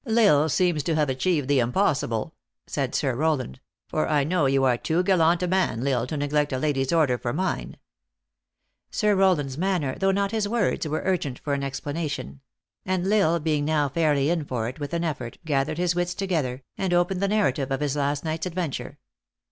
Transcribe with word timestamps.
u 0.07 0.17
L 0.17 0.39
Isle 0.41 0.49
seems 0.49 0.81
to 0.81 0.95
have 0.95 1.11
achieved 1.11 1.47
the 1.47 1.59
impossible," 1.59 2.33
said 2.65 2.95
Sir 2.95 3.13
Rowland;" 3.15 3.59
for 3.91 4.09
I 4.09 4.23
know 4.23 4.47
you 4.47 4.63
are 4.63 4.75
too 4.75 5.03
gallant 5.03 5.43
a 5.43 5.47
man, 5.47 5.85
L 5.85 5.93
Isle, 5.99 6.07
to 6.07 6.17
neglect 6.17 6.51
a 6.51 6.57
lady 6.57 6.81
s 6.81 6.91
order 6.91 7.19
for 7.19 7.33
mine." 7.33 7.77
Sir 8.89 9.13
Rowland 9.13 9.51
s 9.51 9.57
manner, 9.57 9.93
though 9.99 10.09
not 10.09 10.31
his 10.31 10.47
words, 10.47 10.87
were 10.87 11.03
urgent 11.05 11.37
for 11.37 11.53
an 11.53 11.63
explanation; 11.63 12.41
and 12.83 13.05
L 13.05 13.33
Isle 13.33 13.39
being 13.41 13.63
now 13.65 13.89
fairly 13.89 14.31
in 14.31 14.43
for 14.43 14.67
it, 14.67 14.79
with 14.79 14.95
an 14.95 15.03
effort, 15.03 15.37
gathered 15.45 15.77
his 15.77 15.93
wits 15.93 16.15
to 16.15 16.25
gether, 16.25 16.63
and 16.79 16.95
opened 16.95 17.21
the 17.21 17.27
narrative 17.27 17.69
of 17.69 17.81
his 17.81 17.95
last 17.95 18.23
night 18.25 18.41
s 18.43 18.47
adventure. 18.47 18.97